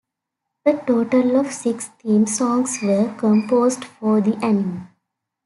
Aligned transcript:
A 0.65 0.73
total 0.87 1.39
of 1.39 1.51
six 1.51 1.89
theme 2.01 2.25
songs 2.25 2.79
were 2.81 3.13
composed 3.19 3.85
for 3.85 4.19
the 4.19 4.35
anime. 4.43 4.87